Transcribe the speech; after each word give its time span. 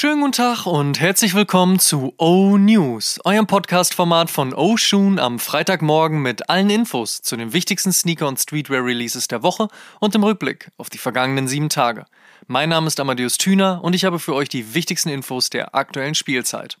Schönen 0.00 0.20
guten 0.20 0.30
Tag 0.30 0.64
und 0.64 1.00
herzlich 1.00 1.34
willkommen 1.34 1.80
zu 1.80 2.14
O 2.18 2.56
News, 2.56 3.18
eurem 3.24 3.48
Podcast-Format 3.48 4.30
von 4.30 4.54
O 4.54 4.76
Shoon 4.76 5.18
am 5.18 5.40
Freitagmorgen 5.40 6.22
mit 6.22 6.48
allen 6.48 6.70
Infos 6.70 7.20
zu 7.20 7.36
den 7.36 7.52
wichtigsten 7.52 7.92
Sneaker- 7.92 8.28
und 8.28 8.38
Streetwear-Releases 8.38 9.26
der 9.26 9.42
Woche 9.42 9.66
und 9.98 10.14
im 10.14 10.22
Rückblick 10.22 10.70
auf 10.76 10.88
die 10.88 10.98
vergangenen 10.98 11.48
sieben 11.48 11.68
Tage. 11.68 12.04
Mein 12.46 12.68
Name 12.68 12.86
ist 12.86 13.00
Amadeus 13.00 13.38
Thüner 13.38 13.80
und 13.82 13.92
ich 13.92 14.04
habe 14.04 14.20
für 14.20 14.36
euch 14.36 14.48
die 14.48 14.72
wichtigsten 14.72 15.08
Infos 15.08 15.50
der 15.50 15.74
aktuellen 15.74 16.14
Spielzeit. 16.14 16.78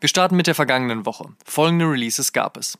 Wir 0.00 0.10
starten 0.10 0.36
mit 0.36 0.46
der 0.46 0.54
vergangenen 0.54 1.06
Woche. 1.06 1.30
Folgende 1.46 1.86
Releases 1.86 2.34
gab 2.34 2.58
es: 2.58 2.78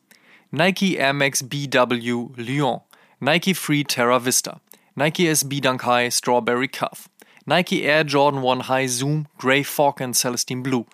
Nike 0.50 0.97
Air 0.97 1.14
Max 1.14 1.48
BW 1.48 2.28
Lyon, 2.36 2.83
Nike 3.20 3.55
Free 3.55 3.84
Terra 3.84 4.23
Vista, 4.23 4.61
Nike 4.97 5.28
SB 5.28 5.62
Dunk 5.62 5.86
High 5.86 6.12
Strawberry 6.12 6.69
Cuff. 6.69 7.09
Nike 7.45 7.82
Air 7.82 8.05
Jordan 8.05 8.41
1 8.42 8.69
High 8.69 8.87
Zoom 8.87 9.27
Grey 9.37 9.64
Fog 9.64 9.98
Celestine 10.14 10.62
Blue, 10.62 10.87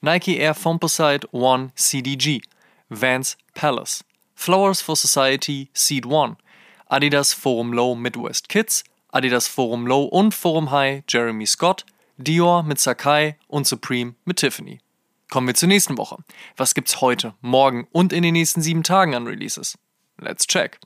Nike 0.00 0.38
Air 0.38 0.54
Fomposite 0.54 1.26
1 1.32 1.72
CDG, 1.74 2.42
Vans 2.88 3.36
Palace, 3.54 4.04
Flowers 4.36 4.80
for 4.80 4.96
Society 4.96 5.68
Seed 5.72 6.06
1, 6.06 6.36
Adidas 6.88 7.34
Forum 7.34 7.72
Low 7.72 7.96
Midwest 7.96 8.48
Kids, 8.48 8.84
Adidas 9.12 9.48
Forum 9.48 9.86
Low 9.86 10.04
und 10.04 10.32
Forum 10.32 10.70
High 10.70 11.02
Jeremy 11.08 11.46
Scott, 11.46 11.84
Dior 12.18 12.62
mit 12.62 12.78
Sakai 12.78 13.36
und 13.48 13.66
Supreme 13.66 14.14
mit 14.24 14.36
Tiffany. 14.36 14.78
Kommen 15.28 15.48
wir 15.48 15.54
zur 15.54 15.68
nächsten 15.68 15.98
Woche. 15.98 16.18
Was 16.56 16.74
gibt's 16.74 17.00
heute, 17.00 17.34
morgen 17.40 17.88
und 17.90 18.12
in 18.12 18.22
den 18.22 18.34
nächsten 18.34 18.62
sieben 18.62 18.84
Tagen 18.84 19.16
an 19.16 19.26
Releases? 19.26 19.76
Let's 20.18 20.46
check. 20.46 20.78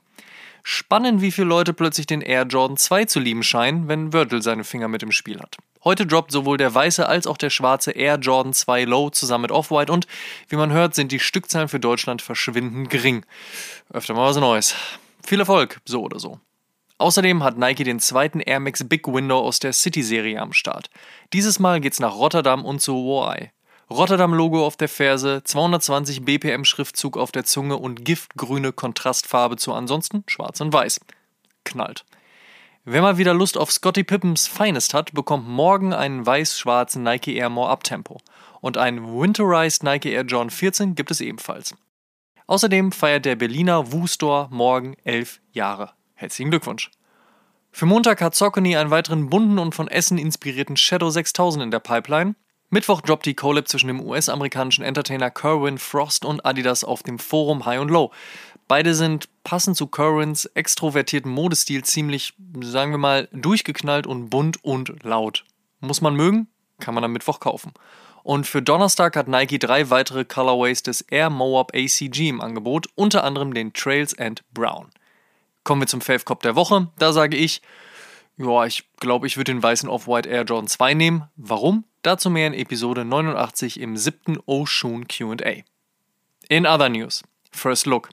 Spannend, 0.63 1.21
wie 1.21 1.31
viele 1.31 1.47
Leute 1.47 1.73
plötzlich 1.73 2.05
den 2.05 2.21
Air 2.21 2.43
Jordan 2.43 2.77
2 2.77 3.05
zu 3.05 3.19
lieben 3.19 3.43
scheinen, 3.43 3.87
wenn 3.87 4.13
Virgil 4.13 4.41
seine 4.41 4.63
Finger 4.63 4.87
mit 4.87 5.03
im 5.03 5.11
Spiel 5.11 5.39
hat. 5.39 5.57
Heute 5.83 6.05
droppt 6.05 6.31
sowohl 6.31 6.57
der 6.57 6.73
weiße 6.73 7.07
als 7.07 7.25
auch 7.25 7.37
der 7.37 7.49
schwarze 7.49 7.91
Air 7.91 8.17
Jordan 8.19 8.53
2 8.53 8.83
Low 8.83 9.09
zusammen 9.09 9.43
mit 9.43 9.51
Off-White 9.51 9.91
und, 9.91 10.05
wie 10.47 10.55
man 10.55 10.71
hört, 10.71 10.93
sind 10.93 11.11
die 11.11 11.19
Stückzahlen 11.19 11.69
für 11.69 11.79
Deutschland 11.79 12.21
verschwindend 12.21 12.89
gering. 12.89 13.25
Öfter 13.91 14.13
mal 14.13 14.29
was 14.29 14.37
Neues. 14.37 14.75
Viel 15.25 15.39
Erfolg, 15.39 15.81
so 15.85 16.03
oder 16.03 16.19
so. 16.19 16.39
Außerdem 16.99 17.43
hat 17.43 17.57
Nike 17.57 17.83
den 17.83 17.99
zweiten 17.99 18.41
Air 18.41 18.59
Max 18.59 18.87
Big 18.87 19.07
Window 19.07 19.39
aus 19.39 19.57
der 19.57 19.73
City-Serie 19.73 20.39
am 20.39 20.53
Start. 20.53 20.91
Dieses 21.33 21.57
Mal 21.57 21.81
geht's 21.81 21.99
nach 21.99 22.13
Rotterdam 22.13 22.63
und 22.63 22.79
zu 22.79 22.93
Woai. 22.93 23.51
Rotterdam-Logo 23.91 24.65
auf 24.65 24.77
der 24.77 24.87
Ferse, 24.87 25.41
220 25.43 26.23
BPM 26.23 26.63
Schriftzug 26.63 27.17
auf 27.17 27.33
der 27.33 27.43
Zunge 27.43 27.75
und 27.75 28.05
giftgrüne 28.05 28.71
Kontrastfarbe 28.71 29.57
zu 29.57 29.73
ansonsten 29.73 30.23
schwarz 30.27 30.61
und 30.61 30.71
weiß. 30.71 31.01
Knallt. 31.65 32.05
Wer 32.85 33.01
mal 33.01 33.17
wieder 33.17 33.33
Lust 33.33 33.57
auf 33.57 33.69
Scotty 33.69 34.05
Pippens 34.05 34.47
Finest 34.47 34.93
hat, 34.93 35.13
bekommt 35.13 35.45
morgen 35.45 35.91
einen 35.91 36.25
weiß-schwarzen 36.25 37.03
Nike 37.03 37.35
Air 37.35 37.49
More 37.49 37.69
Uptempo. 37.69 38.21
Und 38.61 38.77
einen 38.77 39.19
Winterized 39.19 39.83
Nike 39.83 40.13
Air 40.13 40.23
John 40.23 40.49
14 40.49 40.95
gibt 40.95 41.11
es 41.11 41.19
ebenfalls. 41.19 41.75
Außerdem 42.47 42.93
feiert 42.93 43.25
der 43.25 43.35
Berliner 43.35 43.91
Woo 43.91 44.07
Store 44.07 44.47
morgen 44.51 44.95
elf 45.03 45.41
Jahre. 45.51 45.91
Herzlichen 46.13 46.49
Glückwunsch. 46.49 46.91
Für 47.73 47.85
Montag 47.85 48.21
hat 48.21 48.35
Saucony 48.35 48.77
einen 48.77 48.89
weiteren 48.89 49.29
bunten 49.29 49.59
und 49.59 49.75
von 49.75 49.89
Essen 49.89 50.17
inspirierten 50.17 50.77
Shadow 50.77 51.09
6000 51.09 51.65
in 51.65 51.71
der 51.71 51.79
Pipeline. 51.79 52.35
Mittwoch 52.73 53.01
droppt 53.01 53.25
die 53.25 53.33
Collab 53.33 53.67
zwischen 53.67 53.87
dem 53.87 53.99
US-amerikanischen 53.99 54.85
Entertainer 54.85 55.29
Kerwin 55.29 55.77
Frost 55.77 56.23
und 56.23 56.45
Adidas 56.45 56.85
auf 56.85 57.03
dem 57.03 57.19
Forum 57.19 57.65
High 57.65 57.81
und 57.81 57.91
Low. 57.91 58.11
Beide 58.69 58.95
sind 58.95 59.27
passend 59.43 59.75
zu 59.75 59.87
Kerwins 59.87 60.45
extrovertierten 60.45 61.29
Modestil 61.29 61.83
ziemlich, 61.83 62.33
sagen 62.61 62.91
wir 62.91 62.97
mal, 62.97 63.27
durchgeknallt 63.33 64.07
und 64.07 64.29
bunt 64.29 64.63
und 64.63 65.03
laut. 65.03 65.43
Muss 65.81 65.99
man 65.99 66.15
mögen, 66.15 66.47
kann 66.79 66.95
man 66.95 67.03
am 67.03 67.11
Mittwoch 67.11 67.41
kaufen. 67.41 67.73
Und 68.23 68.47
für 68.47 68.61
Donnerstag 68.61 69.17
hat 69.17 69.27
Nike 69.27 69.59
drei 69.59 69.89
weitere 69.89 70.23
Colorways 70.23 70.81
des 70.81 71.01
Air 71.01 71.29
Moab 71.29 71.73
ACG 71.75 72.29
im 72.29 72.39
Angebot, 72.39 72.87
unter 72.95 73.25
anderem 73.25 73.53
den 73.53 73.73
Trails 73.73 74.17
and 74.17 74.43
Brown. 74.53 74.87
Kommen 75.65 75.81
wir 75.81 75.87
zum 75.87 75.99
Fave 75.99 76.23
der 76.41 76.55
Woche. 76.55 76.87
Da 76.97 77.11
sage 77.11 77.35
ich, 77.35 77.61
ja, 78.43 78.65
ich 78.65 78.89
glaube, 78.99 79.27
ich 79.27 79.37
würde 79.37 79.51
den 79.51 79.63
weißen 79.63 79.89
Off-White 79.89 80.29
Air 80.29 80.43
Jordan 80.43 80.67
2 80.67 80.93
nehmen. 80.93 81.23
Warum? 81.35 81.85
Dazu 82.01 82.29
mehr 82.29 82.47
in 82.47 82.53
Episode 82.53 83.05
89 83.05 83.79
im 83.79 83.97
siebten 83.97 84.37
Oshun 84.45 85.07
QA. 85.07 85.63
In 86.49 86.65
other 86.65 86.89
news, 86.89 87.23
First 87.51 87.85
Look. 87.85 88.09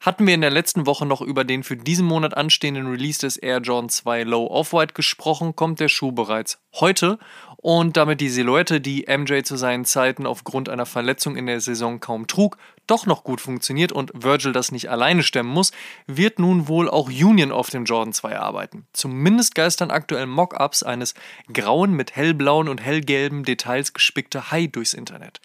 Hatten 0.00 0.26
wir 0.26 0.34
in 0.34 0.40
der 0.40 0.50
letzten 0.50 0.86
Woche 0.86 1.06
noch 1.06 1.20
über 1.20 1.44
den 1.44 1.64
für 1.64 1.76
diesen 1.76 2.06
Monat 2.06 2.36
anstehenden 2.36 2.86
Release 2.86 3.18
des 3.18 3.36
Air 3.36 3.58
Jordan 3.58 3.88
2 3.88 4.22
Low 4.22 4.46
Off-White 4.46 4.94
gesprochen, 4.94 5.56
kommt 5.56 5.80
der 5.80 5.88
Schuh 5.88 6.12
bereits 6.12 6.60
heute 6.74 7.18
und 7.60 7.96
damit 7.96 8.20
die 8.20 8.28
Silhouette, 8.28 8.80
die 8.80 9.06
MJ 9.08 9.42
zu 9.42 9.56
seinen 9.56 9.84
Zeiten 9.84 10.26
aufgrund 10.26 10.68
einer 10.68 10.86
Verletzung 10.86 11.36
in 11.36 11.46
der 11.46 11.60
Saison 11.60 11.98
kaum 11.98 12.28
trug, 12.28 12.56
doch 12.86 13.04
noch 13.04 13.24
gut 13.24 13.40
funktioniert 13.40 13.90
und 13.90 14.12
Virgil 14.14 14.52
das 14.52 14.70
nicht 14.70 14.90
alleine 14.90 15.24
stemmen 15.24 15.50
muss, 15.50 15.72
wird 16.06 16.38
nun 16.38 16.68
wohl 16.68 16.88
auch 16.88 17.08
Union 17.08 17.50
auf 17.50 17.68
dem 17.68 17.84
Jordan 17.84 18.12
2 18.12 18.38
arbeiten. 18.38 18.86
Zumindest 18.92 19.56
geistern 19.56 19.90
aktuell 19.90 20.26
Mock-ups 20.26 20.84
eines 20.84 21.14
grauen 21.52 21.94
mit 21.94 22.14
hellblauen 22.14 22.68
und 22.68 22.80
hellgelben 22.80 23.42
Details 23.42 23.92
gespickte 23.92 24.52
High 24.52 24.70
durchs 24.70 24.94
Internet. 24.94 25.40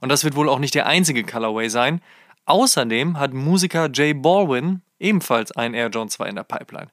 Und 0.00 0.08
das 0.08 0.24
wird 0.24 0.36
wohl 0.36 0.48
auch 0.48 0.60
nicht 0.60 0.74
der 0.74 0.86
einzige 0.86 1.24
Colorway 1.24 1.68
sein. 1.68 2.00
Außerdem 2.46 3.18
hat 3.18 3.34
Musiker 3.34 3.90
Jay 3.92 4.14
Baldwin 4.14 4.80
ebenfalls 4.98 5.52
einen 5.52 5.74
Air 5.74 5.90
Jordan 5.90 6.08
2 6.08 6.28
in 6.30 6.36
der 6.36 6.44
Pipeline. 6.44 6.88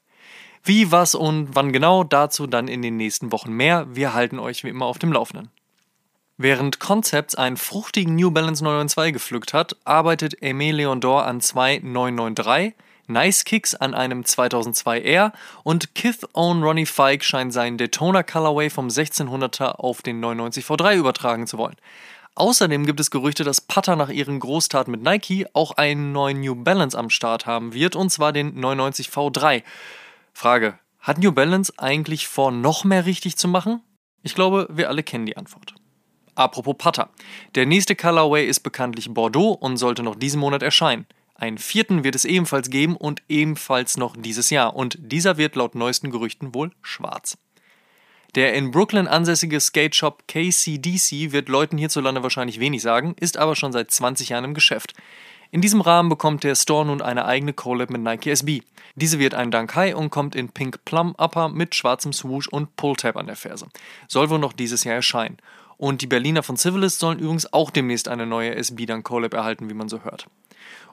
Wie, 0.68 0.92
was 0.92 1.14
und 1.14 1.54
wann 1.54 1.72
genau, 1.72 2.04
dazu 2.04 2.46
dann 2.46 2.68
in 2.68 2.82
den 2.82 2.98
nächsten 2.98 3.32
Wochen 3.32 3.52
mehr. 3.52 3.86
Wir 3.88 4.12
halten 4.12 4.38
euch 4.38 4.64
wie 4.64 4.68
immer 4.68 4.84
auf 4.84 4.98
dem 4.98 5.14
Laufenden. 5.14 5.48
Während 6.36 6.78
Concepts 6.78 7.34
einen 7.34 7.56
fruchtigen 7.56 8.16
New 8.16 8.30
Balance 8.30 8.62
992 8.62 9.14
gepflückt 9.14 9.54
hat, 9.54 9.76
arbeitet 9.86 10.42
Aimé 10.42 10.72
Leondor 10.72 11.24
an 11.24 11.40
zwei 11.40 11.80
993, 11.82 12.74
Nice 13.06 13.44
Kicks 13.46 13.74
an 13.74 13.94
einem 13.94 14.26
2002 14.26 15.00
R 15.00 15.32
und 15.64 15.94
Kith 15.94 16.26
Own 16.34 16.62
Ronnie 16.62 16.84
Fike 16.84 17.24
scheint 17.24 17.54
seinen 17.54 17.78
Daytona 17.78 18.22
Colorway 18.22 18.68
vom 18.68 18.88
1600er 18.88 19.76
auf 19.76 20.02
den 20.02 20.20
990 20.20 20.66
V3 20.66 20.96
übertragen 20.96 21.46
zu 21.46 21.56
wollen. 21.56 21.76
Außerdem 22.34 22.84
gibt 22.84 23.00
es 23.00 23.10
Gerüchte, 23.10 23.42
dass 23.42 23.62
Putter 23.62 23.96
nach 23.96 24.10
ihren 24.10 24.38
Großtaten 24.38 24.90
mit 24.90 25.02
Nike 25.02 25.46
auch 25.54 25.78
einen 25.78 26.12
neuen 26.12 26.40
New 26.40 26.56
Balance 26.56 26.96
am 26.96 27.08
Start 27.08 27.46
haben 27.46 27.72
wird, 27.72 27.96
und 27.96 28.10
zwar 28.10 28.34
den 28.34 28.48
990 28.60 29.08
V3. 29.08 29.62
Frage: 30.38 30.78
Hat 31.00 31.18
New 31.18 31.32
Balance 31.32 31.72
eigentlich 31.78 32.28
vor, 32.28 32.52
noch 32.52 32.84
mehr 32.84 33.06
richtig 33.06 33.36
zu 33.36 33.48
machen? 33.48 33.82
Ich 34.22 34.36
glaube, 34.36 34.68
wir 34.70 34.88
alle 34.88 35.02
kennen 35.02 35.26
die 35.26 35.36
Antwort. 35.36 35.74
Apropos 36.36 36.76
Putter. 36.78 37.10
Der 37.56 37.66
nächste 37.66 37.96
Colorway 37.96 38.46
ist 38.46 38.60
bekanntlich 38.60 39.12
Bordeaux 39.12 39.54
und 39.54 39.78
sollte 39.78 40.04
noch 40.04 40.14
diesen 40.14 40.38
Monat 40.38 40.62
erscheinen. 40.62 41.06
Einen 41.34 41.58
vierten 41.58 42.04
wird 42.04 42.14
es 42.14 42.24
ebenfalls 42.24 42.70
geben 42.70 42.96
und 42.96 43.20
ebenfalls 43.28 43.96
noch 43.96 44.16
dieses 44.16 44.50
Jahr. 44.50 44.76
Und 44.76 44.96
dieser 45.00 45.38
wird 45.38 45.56
laut 45.56 45.74
neuesten 45.74 46.12
Gerüchten 46.12 46.54
wohl 46.54 46.70
schwarz. 46.82 47.36
Der 48.36 48.54
in 48.54 48.70
Brooklyn 48.70 49.08
ansässige 49.08 49.58
Skate-Shop 49.58 50.28
KCDC 50.28 51.32
wird 51.32 51.48
Leuten 51.48 51.78
hierzulande 51.78 52.22
wahrscheinlich 52.22 52.60
wenig 52.60 52.82
sagen, 52.82 53.16
ist 53.18 53.38
aber 53.38 53.56
schon 53.56 53.72
seit 53.72 53.90
20 53.90 54.28
Jahren 54.28 54.44
im 54.44 54.54
Geschäft. 54.54 54.94
In 55.50 55.62
diesem 55.62 55.80
Rahmen 55.80 56.10
bekommt 56.10 56.44
der 56.44 56.54
Store 56.54 56.84
nun 56.84 57.00
eine 57.00 57.24
eigene 57.24 57.54
Collab 57.54 57.88
mit 57.88 58.02
Nike 58.02 58.30
SB. 58.30 58.62
Diese 58.96 59.18
wird 59.18 59.34
ein 59.34 59.50
Dunk 59.50 59.74
High 59.74 59.94
und 59.94 60.10
kommt 60.10 60.34
in 60.34 60.50
Pink 60.50 60.84
Plum 60.84 61.14
Upper 61.16 61.48
mit 61.48 61.74
schwarzem 61.74 62.12
Swoosh 62.12 62.48
und 62.48 62.76
Pull-Tab 62.76 63.16
an 63.16 63.26
der 63.26 63.36
Ferse. 63.36 63.66
Soll 64.08 64.28
wohl 64.28 64.38
noch 64.38 64.52
dieses 64.52 64.84
Jahr 64.84 64.96
erscheinen. 64.96 65.38
Und 65.78 66.02
die 66.02 66.06
Berliner 66.06 66.42
von 66.42 66.58
Civilist 66.58 66.98
sollen 66.98 67.18
übrigens 67.18 67.50
auch 67.52 67.70
demnächst 67.70 68.08
eine 68.08 68.26
neue 68.26 68.54
SB 68.56 68.84
Dunk 68.84 69.04
Collab 69.04 69.32
erhalten, 69.32 69.70
wie 69.70 69.74
man 69.74 69.88
so 69.88 70.02
hört. 70.02 70.26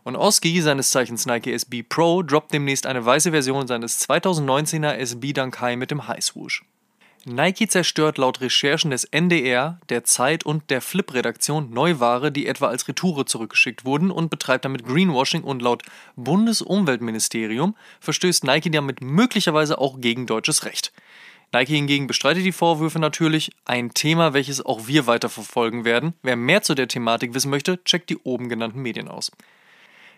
Und 0.04 0.16
Oski, 0.16 0.62
seines 0.62 0.92
Zeichens 0.92 1.25
Nike 1.25 1.51
SB 1.51 1.84
Pro, 1.84 2.22
droppt 2.22 2.54
demnächst 2.54 2.86
eine 2.86 3.04
weiße 3.04 3.31
Version 3.31 3.68
seines 3.68 4.08
2019er 4.08 4.94
SB 4.94 5.34
Dunk 5.34 5.60
High 5.60 5.75
mit 5.75 5.92
dem 5.92 6.08
High 6.08 6.24
Swoosh. 6.24 6.63
Nike 7.27 7.68
zerstört 7.68 8.19
laut 8.19 8.39
Recherchen 8.39 8.92
des 8.92 9.04
NDR, 9.06 9.80
der 9.89 10.04
Zeit 10.04 10.45
und 10.45 10.69
der 10.69 10.80
Flip-Redaktion 10.80 11.72
Neuware, 11.72 12.31
die 12.31 12.45
etwa 12.45 12.68
als 12.68 12.88
Retoure 12.88 13.25
zurückgeschickt 13.25 13.83
wurden 13.83 14.12
und 14.12 14.30
betreibt 14.30 14.63
damit 14.63 14.86
Greenwashing 14.86 15.42
und 15.42 15.60
laut 15.60 15.81
Bundesumweltministerium 16.16 17.75
verstößt 18.00 18.44
Nike 18.44 18.69
damit 18.69 19.01
möglicherweise 19.01 19.80
auch 19.80 20.00
gegen 20.00 20.27
deutsches 20.27 20.66
Recht. 20.66 20.94
Nike 21.51 21.74
hingegen 21.74 22.06
bestreitet 22.06 22.45
die 22.45 22.51
Vorwürfe 22.51 23.00
natürlich, 23.00 23.50
ein 23.66 23.95
Thema, 23.95 24.33
welches 24.33 24.63
auch 24.63 24.86
wir 24.86 25.07
weiter 25.07 25.30
verfolgen 25.30 25.83
werden. 25.83 26.13
Wer 26.22 26.36
mehr 26.36 26.62
zu 26.62 26.75
der 26.75 26.88
Thematik 26.88 27.33
wissen 27.33 27.50
möchte, 27.50 27.83
checkt 27.86 28.12
die 28.12 28.18
oben 28.18 28.50
genannten 28.50 28.83
Medien 28.83 29.07
aus. 29.07 29.31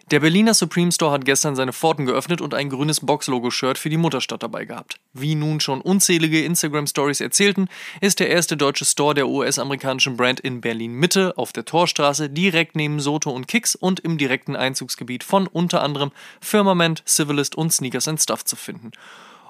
Der 0.10 0.22
Berliner 0.22 0.54
Supreme 0.54 0.94
Store 0.94 1.12
hat 1.12 1.26
gestern 1.26 1.58
seine 1.58 1.74
Pforten 1.74 2.06
geöffnet 2.06 2.40
und 2.40 2.54
ein 2.54 2.70
grünes 2.70 3.02
Box-Logo-Shirt 3.02 3.78
für 3.78 3.90
die 3.90 3.98
Mutterstadt 3.98 4.42
dabei 4.42 4.64
gehabt. 4.64 5.02
Wie 5.12 5.36
nun 5.36 5.60
schon 5.60 5.82
unzählige 5.82 6.46
Instagram-Stories 6.46 7.20
erzählten, 7.20 7.68
ist 8.00 8.22
der 8.22 8.30
erste 8.30 8.56
deutsche 8.56 8.86
Store 8.86 9.14
der 9.14 9.28
US-amerikanischen 9.28 10.16
Brand 10.16 10.40
in 10.40 10.62
Berlin-Mitte 10.62 11.38
auf 11.38 11.52
der 11.52 11.66
Torstraße 11.66 12.30
direkt 12.30 12.78
neben 12.78 13.02
Soto 13.02 13.32
und 13.32 13.50
Kicks 13.50 13.76
und 13.76 14.00
im 14.00 14.18
direkten 14.18 14.56
Einzugsgebiet 14.56 15.26
von 15.26 15.46
unter 15.46 15.84
anderem 15.84 16.12
Firmament, 16.40 17.04
Civilist 17.06 17.56
und 17.58 17.74
Sneakers 17.74 18.08
and 18.08 18.22
Stuff 18.22 18.46
zu 18.46 18.56
finden. 18.56 18.92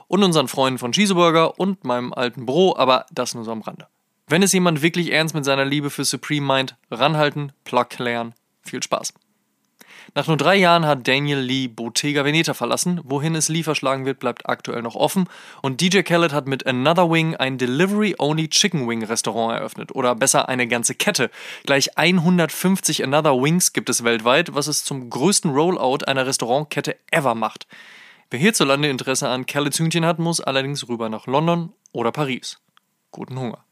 Und 0.07 0.23
unseren 0.23 0.47
Freunden 0.47 0.79
von 0.79 0.91
Cheeseburger 0.91 1.59
und 1.59 1.83
meinem 1.83 2.13
alten 2.13 2.47
Bro, 2.47 2.77
aber 2.77 3.05
das 3.11 3.35
nur 3.35 3.43
so 3.43 3.51
am 3.51 3.61
Rande. 3.61 3.85
Wenn 4.25 4.41
es 4.41 4.53
jemand 4.53 4.81
wirklich 4.81 5.11
ernst 5.11 5.35
mit 5.35 5.45
seiner 5.45 5.65
Liebe 5.65 5.91
für 5.91 6.03
Supreme 6.03 6.47
meint, 6.47 6.75
ranhalten, 6.89 7.51
Plug 7.63 7.89
klären. 7.89 8.33
Viel 8.63 8.81
Spaß. 8.81 9.13
Nach 10.15 10.27
nur 10.27 10.37
drei 10.37 10.55
Jahren 10.55 10.85
hat 10.85 11.07
Daniel 11.07 11.39
Lee 11.39 11.67
Bottega 11.67 12.23
Veneta 12.25 12.53
verlassen. 12.53 13.01
Wohin 13.03 13.35
es 13.35 13.49
Lee 13.49 13.63
verschlagen 13.63 14.05
wird, 14.05 14.19
bleibt 14.19 14.47
aktuell 14.47 14.81
noch 14.81 14.95
offen. 14.95 15.29
Und 15.61 15.81
DJ 15.81 16.01
Khaled 16.01 16.33
hat 16.33 16.47
mit 16.47 16.65
Another 16.65 17.11
Wing 17.11 17.35
ein 17.35 17.57
Delivery-Only 17.57 18.49
Chicken 18.49 18.87
Wing 18.87 19.03
Restaurant 19.03 19.59
eröffnet. 19.59 19.93
Oder 19.93 20.15
besser 20.15 20.49
eine 20.49 20.67
ganze 20.67 20.95
Kette. 20.95 21.29
Gleich 21.65 21.97
150 21.97 23.03
Another 23.03 23.41
Wings 23.41 23.73
gibt 23.73 23.89
es 23.89 24.03
weltweit, 24.03 24.55
was 24.55 24.67
es 24.67 24.83
zum 24.83 25.09
größten 25.09 25.51
Rollout 25.51 26.05
einer 26.05 26.25
Restaurantkette 26.25 26.95
ever 27.11 27.35
macht. 27.35 27.67
Wer 28.29 28.39
hierzulande 28.39 28.89
Interesse 28.89 29.29
an 29.29 29.45
Khaleds 29.45 29.79
Hühnchen 29.79 30.05
hat, 30.05 30.19
muss 30.19 30.41
allerdings 30.41 30.87
rüber 30.89 31.09
nach 31.09 31.27
London 31.27 31.73
oder 31.93 32.11
Paris. 32.11 32.59
Guten 33.11 33.39
Hunger. 33.39 33.66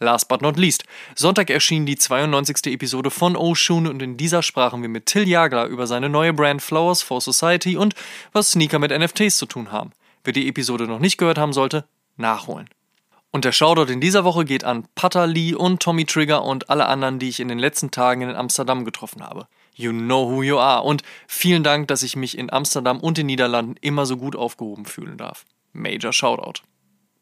Last 0.00 0.28
but 0.28 0.42
not 0.42 0.56
least, 0.56 0.84
Sonntag 1.16 1.50
erschien 1.50 1.84
die 1.84 1.96
92. 1.96 2.72
Episode 2.72 3.10
von 3.10 3.34
Oshun 3.34 3.88
und 3.88 4.00
in 4.00 4.16
dieser 4.16 4.42
sprachen 4.44 4.80
wir 4.80 4.88
mit 4.88 5.06
Till 5.06 5.26
Jagler 5.26 5.66
über 5.66 5.88
seine 5.88 6.08
neue 6.08 6.32
Brand 6.32 6.62
Flowers 6.62 7.02
for 7.02 7.20
Society 7.20 7.76
und 7.76 7.94
was 8.32 8.52
Sneaker 8.52 8.78
mit 8.78 8.96
NFTs 8.96 9.38
zu 9.38 9.46
tun 9.46 9.72
haben. 9.72 9.90
Wer 10.22 10.32
die 10.32 10.48
Episode 10.48 10.86
noch 10.86 11.00
nicht 11.00 11.18
gehört 11.18 11.38
haben 11.38 11.52
sollte, 11.52 11.84
nachholen. 12.16 12.68
Und 13.32 13.44
der 13.44 13.50
Shoutout 13.50 13.92
in 13.92 14.00
dieser 14.00 14.24
Woche 14.24 14.44
geht 14.44 14.62
an 14.62 14.86
Putter 14.94 15.26
Lee 15.26 15.54
und 15.54 15.82
Tommy 15.82 16.04
Trigger 16.04 16.44
und 16.44 16.70
alle 16.70 16.86
anderen, 16.86 17.18
die 17.18 17.28
ich 17.28 17.40
in 17.40 17.48
den 17.48 17.58
letzten 17.58 17.90
Tagen 17.90 18.22
in 18.22 18.36
Amsterdam 18.36 18.84
getroffen 18.84 19.22
habe. 19.22 19.48
You 19.74 19.90
know 19.90 20.30
who 20.30 20.42
you 20.44 20.58
are. 20.58 20.82
Und 20.82 21.02
vielen 21.26 21.64
Dank, 21.64 21.88
dass 21.88 22.04
ich 22.04 22.14
mich 22.14 22.38
in 22.38 22.52
Amsterdam 22.52 23.00
und 23.00 23.18
den 23.18 23.26
Niederlanden 23.26 23.74
immer 23.80 24.06
so 24.06 24.16
gut 24.16 24.36
aufgehoben 24.36 24.86
fühlen 24.86 25.18
darf. 25.18 25.44
Major 25.72 26.12
Shoutout. 26.12 26.62